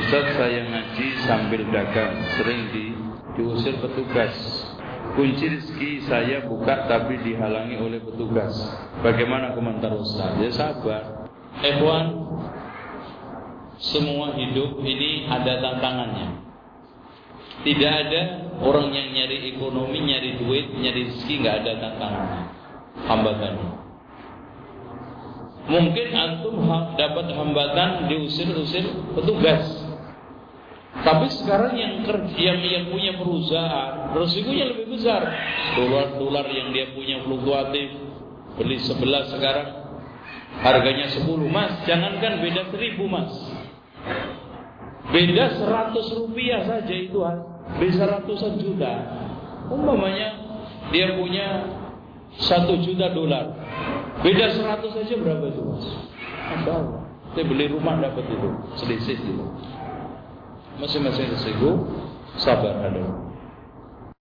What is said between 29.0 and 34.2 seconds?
petugas. Tapi sekarang yang kerja, yang yang punya perusahaan